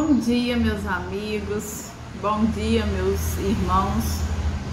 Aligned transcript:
Bom 0.00 0.14
dia, 0.14 0.56
meus 0.56 0.86
amigos, 0.86 1.90
bom 2.22 2.44
dia, 2.52 2.86
meus 2.86 3.36
irmãos, 3.38 4.04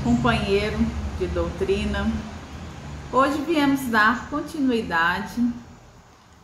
companheiro 0.03 0.77
de 1.17 1.25
doutrina. 1.25 2.05
Hoje 3.11 3.41
viemos 3.41 3.87
dar 3.87 4.29
continuidade 4.29 5.51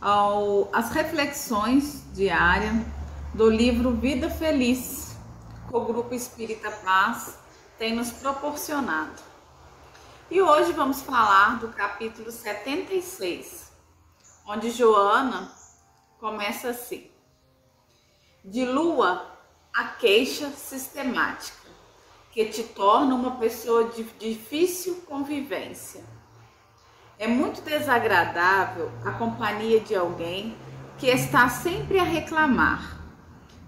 ao, 0.01 0.67
às 0.73 0.89
reflexões 0.89 2.11
diárias 2.11 2.83
do 3.35 3.51
livro 3.51 3.91
Vida 3.91 4.31
Feliz, 4.31 5.15
que 5.69 5.75
o 5.75 5.85
Grupo 5.85 6.15
Espírita 6.15 6.71
Paz 6.71 7.37
tem 7.77 7.95
nos 7.95 8.09
proporcionado. 8.09 9.21
E 10.31 10.41
hoje 10.41 10.71
vamos 10.71 11.03
falar 11.03 11.59
do 11.59 11.67
capítulo 11.67 12.31
76, 12.31 13.71
onde 14.43 14.71
Joana 14.71 15.51
começa 16.19 16.69
assim 16.69 17.10
de 18.43 18.65
lua 18.65 19.25
a 19.73 19.83
queixa 19.85 20.49
sistemática, 20.49 21.69
que 22.31 22.45
te 22.45 22.63
torna 22.63 23.13
uma 23.13 23.31
pessoa 23.31 23.85
de 23.85 24.03
difícil 24.19 25.03
convivência. 25.07 26.03
É 27.19 27.27
muito 27.27 27.61
desagradável 27.61 28.91
a 29.05 29.11
companhia 29.11 29.79
de 29.79 29.95
alguém 29.95 30.55
que 30.97 31.07
está 31.07 31.49
sempre 31.49 31.99
a 31.99 32.03
reclamar, 32.03 32.99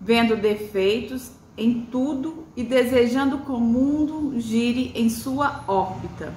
vendo 0.02 0.36
defeitos 0.36 1.32
em 1.56 1.86
tudo 1.86 2.48
e 2.56 2.64
desejando 2.64 3.40
que 3.40 3.52
o 3.52 3.60
mundo 3.60 4.40
gire 4.40 4.92
em 4.96 5.10
sua 5.10 5.64
órbita 5.68 6.36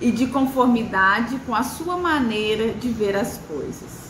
e 0.00 0.10
de 0.10 0.26
conformidade 0.26 1.38
com 1.40 1.54
a 1.54 1.62
sua 1.62 1.96
maneira 1.96 2.72
de 2.74 2.88
ver 2.88 3.16
as 3.16 3.38
coisas. 3.38 4.09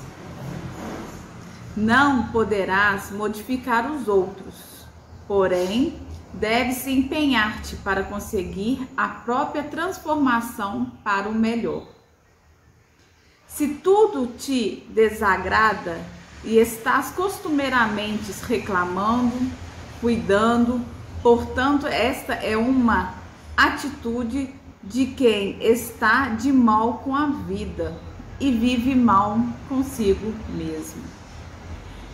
Não 1.77 2.25
poderás 2.29 3.13
modificar 3.13 3.91
os 3.91 4.09
outros, 4.09 4.87
porém, 5.29 5.97
deves 6.33 6.87
empenhar-te 6.87 7.77
para 7.77 8.03
conseguir 8.03 8.89
a 8.97 9.07
própria 9.09 9.63
transformação 9.63 10.91
para 11.05 11.29
o 11.29 11.35
melhor. 11.35 11.87
Se 13.47 13.69
tudo 13.69 14.27
te 14.37 14.85
desagrada 14.91 16.01
e 16.43 16.59
estás 16.59 17.11
costumeiramente 17.11 18.33
reclamando, 18.43 19.37
cuidando, 20.01 20.81
portanto, 21.23 21.87
esta 21.87 22.35
é 22.35 22.57
uma 22.57 23.15
atitude 23.57 24.55
de 24.83 25.07
quem 25.07 25.63
está 25.63 26.31
de 26.31 26.53
mal 26.53 26.99
com 27.05 27.15
a 27.15 27.27
vida 27.27 27.95
e 28.41 28.51
vive 28.51 28.95
mal 28.95 29.39
consigo 29.69 30.33
mesmo. 30.49 31.20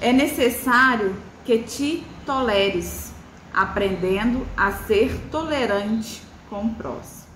É 0.06 0.12
necessário 0.12 1.20
que 1.44 1.64
te 1.64 2.04
toleres, 2.24 3.12
aprendendo 3.52 4.46
a 4.56 4.70
ser 4.70 5.18
tolerante 5.32 6.22
com 6.48 6.66
o 6.66 6.74
próximo. 6.74 7.26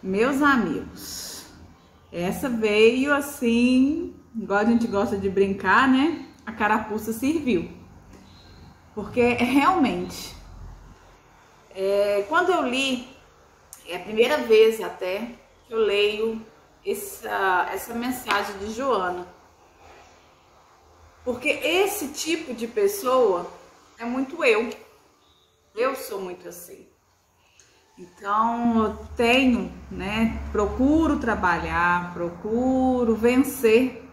Meus 0.00 0.40
amigos, 0.40 1.46
essa 2.12 2.48
veio 2.48 3.12
assim, 3.12 4.14
igual 4.32 4.60
a 4.60 4.64
gente 4.64 4.86
gosta 4.86 5.16
de 5.16 5.28
brincar, 5.28 5.88
né? 5.88 6.24
A 6.46 6.52
carapuça 6.52 7.12
serviu. 7.12 7.68
Porque 8.94 9.34
realmente, 9.34 10.36
é, 11.74 12.24
quando 12.28 12.52
eu 12.52 12.62
li, 12.64 13.08
é 13.88 13.96
a 13.96 14.00
primeira 14.04 14.36
vez 14.36 14.80
até 14.80 15.32
que 15.66 15.74
eu 15.74 15.78
leio 15.78 16.40
essa, 16.86 17.70
essa 17.72 17.92
mensagem 17.92 18.56
de 18.58 18.72
Joana. 18.72 19.33
Porque 21.24 21.48
esse 21.48 22.08
tipo 22.08 22.52
de 22.52 22.66
pessoa 22.66 23.50
é 23.98 24.04
muito 24.04 24.44
eu. 24.44 24.68
Eu 25.74 25.96
sou 25.96 26.20
muito 26.20 26.46
assim. 26.46 26.86
Então, 27.98 28.84
eu 28.84 28.96
tenho, 29.16 29.72
né, 29.90 30.38
procuro 30.52 31.18
trabalhar, 31.18 32.12
procuro 32.12 33.14
vencer 33.14 34.04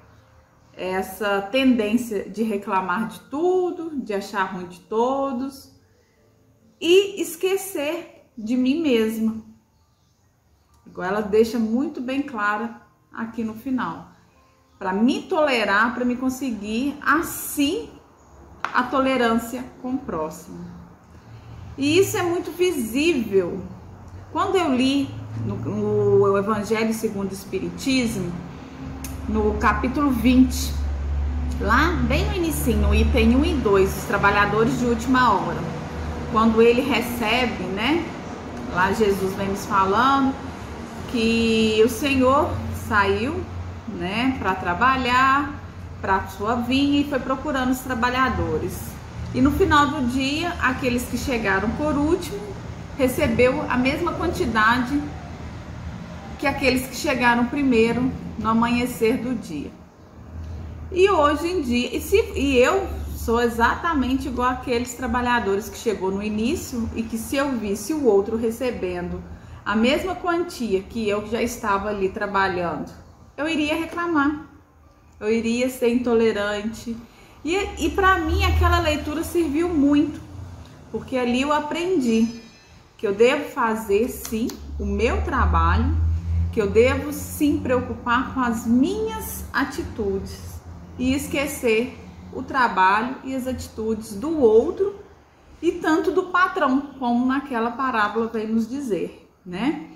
essa 0.73 1.41
tendência 1.41 2.29
de 2.29 2.43
reclamar 2.43 3.09
de 3.09 3.19
tudo, 3.21 3.99
de 4.01 4.13
achar 4.13 4.43
ruim 4.43 4.67
de 4.67 4.79
todos 4.81 5.71
e 6.79 7.21
esquecer 7.21 8.29
de 8.37 8.55
mim 8.55 8.81
mesma. 8.81 9.43
Igual 10.85 11.07
ela 11.07 11.21
deixa 11.21 11.59
muito 11.59 11.99
bem 11.99 12.21
clara 12.21 12.81
aqui 13.11 13.43
no 13.43 13.55
final 13.55 14.10
para 14.81 14.93
me 14.93 15.21
tolerar, 15.21 15.93
para 15.93 16.03
me 16.03 16.15
conseguir 16.15 16.97
assim 17.03 17.87
a 18.63 18.81
tolerância 18.81 19.63
com 19.79 19.91
o 19.91 19.97
próximo. 19.99 20.57
E 21.77 21.99
isso 21.99 22.17
é 22.17 22.23
muito 22.23 22.49
visível. 22.49 23.61
Quando 24.31 24.55
eu 24.55 24.73
li 24.73 25.07
no, 25.45 25.55
no 25.57 26.35
Evangelho 26.35 26.91
segundo 26.95 27.29
o 27.29 27.33
Espiritismo, 27.33 28.31
no 29.29 29.53
capítulo 29.59 30.09
20, 30.09 30.73
lá 31.59 31.91
bem 32.07 32.25
no 32.25 32.37
início, 32.37 32.75
no 32.75 32.95
item 32.95 33.35
1 33.35 33.45
e 33.45 33.53
2, 33.57 33.97
os 33.99 34.03
trabalhadores 34.05 34.79
de 34.79 34.85
última 34.85 35.31
hora, 35.31 35.59
quando 36.31 36.59
ele 36.59 36.81
recebe, 36.81 37.65
né? 37.65 38.03
Lá 38.73 38.91
Jesus 38.93 39.31
vem 39.35 39.49
nos 39.49 39.63
falando 39.63 40.33
que 41.11 41.83
o 41.85 41.89
Senhor 41.89 42.49
saiu 42.87 43.43
né, 43.87 44.35
para 44.39 44.55
trabalhar, 44.55 45.53
para 46.01 46.27
sua 46.27 46.55
vinha 46.55 47.01
e 47.01 47.03
foi 47.03 47.19
procurando 47.19 47.71
os 47.71 47.79
trabalhadores. 47.79 48.77
E 49.33 49.41
no 49.41 49.51
final 49.51 49.87
do 49.87 50.07
dia, 50.07 50.53
aqueles 50.61 51.03
que 51.03 51.17
chegaram 51.17 51.69
por 51.71 51.95
último 51.95 52.39
recebeu 52.97 53.65
a 53.69 53.77
mesma 53.77 54.13
quantidade 54.13 55.01
que 56.37 56.45
aqueles 56.47 56.87
que 56.87 56.95
chegaram 56.95 57.45
primeiro 57.45 58.11
no 58.37 58.49
amanhecer 58.49 59.17
do 59.17 59.35
dia. 59.35 59.71
E 60.91 61.09
hoje 61.09 61.47
em 61.47 61.61
dia, 61.61 61.95
e, 61.95 62.01
se, 62.01 62.17
e 62.35 62.57
eu 62.57 62.87
sou 63.15 63.39
exatamente 63.39 64.27
igual 64.27 64.49
aqueles 64.49 64.93
trabalhadores 64.93 65.69
que 65.69 65.77
chegou 65.77 66.11
no 66.11 66.21
início 66.21 66.89
e 66.95 67.03
que 67.03 67.17
se 67.17 67.35
eu 67.35 67.51
visse 67.51 67.93
o 67.93 68.05
outro 68.05 68.35
recebendo 68.35 69.21
a 69.63 69.75
mesma 69.75 70.15
quantia 70.15 70.81
que 70.81 71.07
eu 71.07 71.27
já 71.27 71.41
estava 71.41 71.89
ali 71.89 72.09
trabalhando 72.09 72.91
eu 73.37 73.47
iria 73.47 73.75
reclamar, 73.75 74.45
eu 75.19 75.31
iria 75.31 75.69
ser 75.69 75.89
intolerante. 75.89 76.95
E, 77.43 77.55
e 77.79 77.89
para 77.89 78.19
mim 78.19 78.43
aquela 78.43 78.79
leitura 78.79 79.23
serviu 79.23 79.69
muito, 79.69 80.21
porque 80.91 81.17
ali 81.17 81.41
eu 81.41 81.51
aprendi 81.51 82.41
que 82.97 83.07
eu 83.07 83.13
devo 83.13 83.49
fazer 83.49 84.09
sim 84.09 84.47
o 84.79 84.85
meu 84.85 85.23
trabalho, 85.23 85.97
que 86.51 86.61
eu 86.61 86.69
devo 86.69 87.11
sim 87.11 87.59
preocupar 87.59 88.33
com 88.33 88.41
as 88.41 88.67
minhas 88.67 89.45
atitudes 89.51 90.59
e 90.99 91.13
esquecer 91.13 91.97
o 92.33 92.43
trabalho 92.43 93.15
e 93.23 93.35
as 93.35 93.47
atitudes 93.47 94.13
do 94.13 94.39
outro 94.39 94.99
e 95.61 95.71
tanto 95.73 96.11
do 96.11 96.23
patrão, 96.23 96.93
como 96.97 97.25
naquela 97.25 97.71
parábola 97.71 98.27
vem 98.27 98.47
nos 98.47 98.67
dizer, 98.67 99.29
né? 99.45 99.89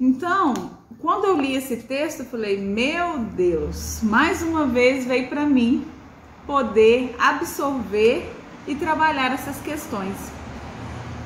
Então, 0.00 0.54
quando 0.98 1.26
eu 1.26 1.40
li 1.40 1.54
esse 1.54 1.76
texto, 1.76 2.20
eu 2.20 2.26
falei: 2.26 2.60
Meu 2.60 3.18
Deus, 3.18 4.00
mais 4.02 4.42
uma 4.42 4.66
vez 4.66 5.04
veio 5.04 5.28
para 5.28 5.46
mim 5.46 5.84
poder 6.46 7.14
absorver 7.18 8.30
e 8.66 8.74
trabalhar 8.74 9.32
essas 9.32 9.60
questões. 9.60 10.16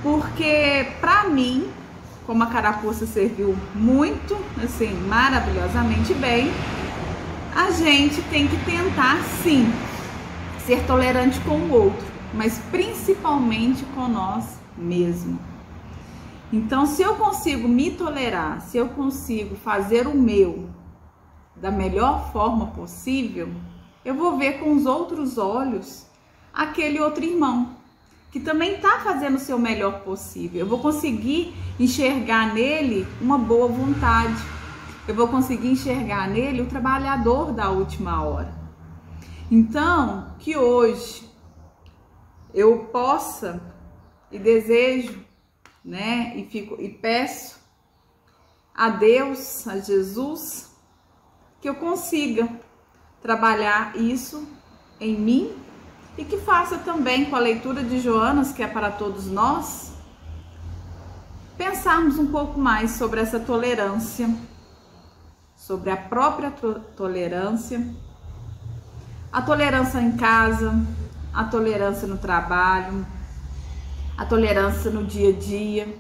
Porque, 0.03 0.87
para 1.01 1.29
mim, 1.29 1.69
como 2.27 2.43
a 2.43 2.47
carapuça 2.47 3.07
serviu 3.07 3.57
muito, 3.75 4.37
assim, 4.63 4.93
maravilhosamente 5.09 6.13
bem, 6.15 6.51
a 7.55 7.71
gente 7.71 8.21
tem 8.31 8.47
que 8.47 8.57
tentar 8.65 9.23
sim 9.43 9.67
ser 10.67 10.85
tolerante 10.87 11.41
com 11.41 11.57
o 11.57 11.73
outro, 11.73 12.07
mas 12.35 12.59
principalmente 12.71 13.85
com 13.95 14.09
nós 14.09 14.45
mesmos. 14.77 15.56
Então, 16.53 16.87
se 16.87 17.03
eu 17.03 17.17
consigo 17.17 17.67
me 17.67 17.91
tolerar, 17.91 18.61
se 18.61 18.79
eu 18.79 18.89
consigo 18.89 19.57
fazer 19.57 20.07
o 20.07 20.15
meu 20.15 20.71
da 21.57 21.71
melhor 21.71 22.31
forma 22.33 22.69
possível, 22.69 23.49
eu 24.05 24.15
vou 24.15 24.37
ver 24.37 24.61
com 24.61 24.75
os 24.75 24.87
outros 24.87 25.39
olhos 25.39 26.07
aquele 26.53 27.01
outro 27.01 27.25
irmão 27.25 27.77
que 28.31 28.41
também 28.41 28.75
está 28.75 29.01
fazendo 29.01 29.37
o 29.37 29.41
seu 29.41 29.59
melhor 29.59 30.01
possível. 30.01 30.61
Eu 30.61 30.67
vou 30.67 30.79
conseguir 30.79 31.55
enxergar 31.81 32.53
nele 32.53 33.07
uma 33.21 33.39
boa 33.39 33.67
vontade. 33.67 34.37
Eu 35.09 35.15
vou 35.15 35.27
conseguir 35.27 35.71
enxergar 35.71 36.29
nele 36.29 36.61
o 36.61 36.67
trabalhador 36.67 37.53
da 37.53 37.71
última 37.71 38.23
hora. 38.23 38.53
Então, 39.51 40.35
que 40.39 40.57
hoje 40.57 41.27
eu 42.53 42.79
possa 42.93 43.61
e 44.31 44.39
desejo 44.39 45.25
né? 45.87 46.33
E 46.37 46.45
fico 46.47 46.77
e 46.83 46.89
peço 46.89 47.57
a 48.75 48.91
Deus, 48.91 49.67
a 49.69 49.79
Jesus, 49.79 50.75
que 51.61 51.69
eu 51.69 51.77
consiga 51.77 52.49
trabalhar 53.23 53.97
isso 53.97 54.47
em 55.01 55.19
mim 55.19 55.57
e 56.19 56.25
que 56.25 56.39
faça 56.39 56.79
também 56.79 57.27
com 57.27 57.37
a 57.37 57.39
leitura 57.39 57.83
de 57.85 58.01
Joanas, 58.01 58.53
que 58.53 58.63
é 58.63 58.67
para 58.67 58.91
todos 58.91 59.27
nós, 59.27 59.93
pensarmos 61.57 62.19
um 62.19 62.27
pouco 62.27 62.59
mais 62.59 62.93
sobre 62.93 63.21
essa 63.21 63.39
tolerância, 63.39 64.29
sobre 65.55 65.91
a 65.91 65.97
própria 65.97 66.51
to 66.51 66.81
tolerância, 66.97 67.87
a 69.33 69.41
tolerância 69.41 70.01
em 70.01 70.17
casa, 70.17 70.75
a 71.33 71.45
tolerância 71.45 72.07
no 72.07 72.19
trabalho, 72.19 73.07
a 74.17 74.25
tolerância 74.25 74.91
no 74.91 75.05
dia 75.05 75.31
a 75.31 75.33
dia. 75.33 75.99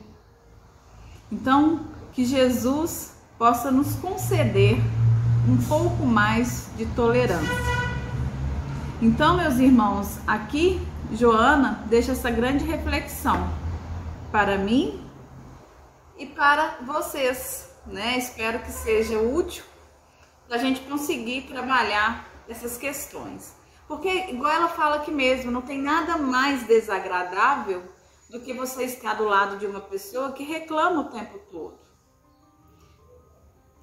Então, 1.30 1.80
que 2.12 2.24
Jesus 2.24 3.14
possa 3.38 3.70
nos 3.70 3.94
conceder 3.96 4.78
um 5.48 5.56
pouco 5.68 6.04
mais 6.06 6.70
de 6.76 6.86
tolerância. 6.86 7.76
Então, 9.02 9.36
meus 9.36 9.58
irmãos, 9.58 10.18
aqui 10.26 10.80
Joana 11.12 11.84
deixa 11.86 12.12
essa 12.12 12.30
grande 12.30 12.64
reflexão 12.64 13.48
para 14.32 14.56
mim 14.56 15.04
e 16.18 16.26
para 16.26 16.78
vocês, 16.86 17.68
né? 17.86 18.16
Espero 18.16 18.60
que 18.60 18.72
seja 18.72 19.18
útil 19.18 19.64
para 20.48 20.56
a 20.56 20.60
gente 20.60 20.80
conseguir 20.80 21.42
trabalhar 21.42 22.26
essas 22.48 22.78
questões. 22.78 23.54
Porque, 23.86 24.08
igual 24.30 24.52
ela 24.52 24.68
fala 24.68 24.96
aqui 24.96 25.10
mesmo, 25.10 25.50
não 25.50 25.62
tem 25.62 25.80
nada 25.80 26.16
mais 26.16 26.66
desagradável 26.66 27.82
do 28.30 28.40
que 28.40 28.52
você 28.52 28.84
estar 28.84 29.14
do 29.14 29.24
lado 29.24 29.56
de 29.56 29.66
uma 29.66 29.80
pessoa 29.80 30.32
que 30.32 30.42
reclama 30.42 31.02
o 31.02 31.04
tempo 31.04 31.38
todo. 31.50 31.78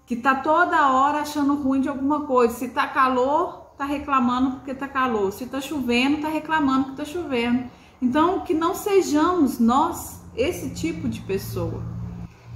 Que 0.06 0.18
tá 0.18 0.36
toda 0.36 0.92
hora 0.92 1.20
achando 1.20 1.56
ruim 1.56 1.80
de 1.80 1.88
alguma 1.88 2.26
coisa. 2.26 2.54
Se 2.54 2.70
tá 2.70 2.88
calor, 2.88 3.72
tá 3.78 3.86
reclamando 3.86 4.58
porque 4.58 4.74
tá 4.74 4.88
calor. 4.88 5.32
Se 5.32 5.46
tá 5.46 5.62
chovendo, 5.62 6.22
tá 6.22 6.28
reclamando 6.28 6.92
que 6.92 6.98
tá 6.98 7.06
chovendo. 7.06 7.70
Então, 8.02 8.42
que 8.42 8.54
não 8.54 8.76
sejamos 8.76 9.60
nós 9.60 10.22
esse 10.36 10.72
tipo 10.72 11.08
de 11.08 11.22
pessoa. 11.22 11.82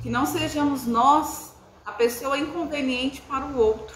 Que 0.04 0.10
não 0.10 0.26
sejamos 0.26 0.86
nós 0.86 1.56
a 1.86 1.94
pessoa 1.94 2.38
inconveniente 2.38 3.22
para 3.22 3.46
o 3.46 3.58
outro. 3.58 3.96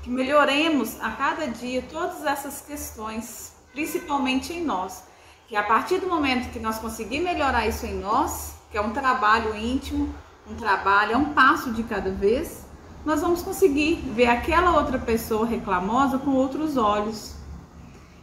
Que 0.00 0.08
melhoremos 0.08 1.00
a 1.00 1.10
cada 1.10 1.48
dia 1.48 1.82
todas 1.90 2.24
essas 2.24 2.60
questões, 2.60 3.52
principalmente 3.72 4.52
em 4.52 4.64
nós 4.64 5.02
que 5.48 5.56
a 5.56 5.62
partir 5.62 5.98
do 5.98 6.08
momento 6.08 6.50
que 6.52 6.58
nós 6.58 6.78
conseguirmos 6.78 7.32
melhorar 7.32 7.66
isso 7.66 7.86
em 7.86 7.98
nós, 7.98 8.56
que 8.70 8.78
é 8.78 8.80
um 8.80 8.92
trabalho 8.92 9.54
íntimo, 9.56 10.12
um 10.50 10.54
trabalho, 10.54 11.12
é 11.12 11.16
um 11.16 11.32
passo 11.32 11.72
de 11.72 11.82
cada 11.82 12.10
vez, 12.10 12.66
nós 13.04 13.20
vamos 13.20 13.42
conseguir 13.42 13.96
ver 14.14 14.26
aquela 14.26 14.78
outra 14.78 14.98
pessoa 14.98 15.46
reclamosa 15.46 16.18
com 16.18 16.30
outros 16.30 16.76
olhos. 16.76 17.34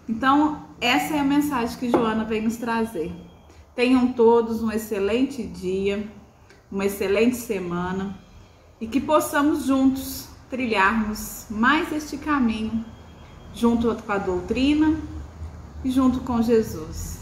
Então, 0.09 0.65
essa 0.79 1.15
é 1.15 1.19
a 1.19 1.23
mensagem 1.23 1.77
que 1.77 1.89
Joana 1.89 2.23
vem 2.23 2.41
nos 2.41 2.57
trazer. 2.57 3.13
Tenham 3.75 4.13
todos 4.13 4.63
um 4.63 4.71
excelente 4.71 5.43
dia, 5.43 6.07
uma 6.71 6.85
excelente 6.85 7.35
semana 7.35 8.17
e 8.79 8.87
que 8.87 8.99
possamos 8.99 9.65
juntos 9.65 10.27
trilharmos 10.49 11.45
mais 11.49 11.91
este 11.91 12.17
caminho 12.17 12.83
junto 13.53 13.95
com 13.95 14.11
a 14.11 14.17
doutrina 14.17 14.97
e 15.83 15.91
junto 15.91 16.19
com 16.21 16.41
Jesus. 16.41 17.20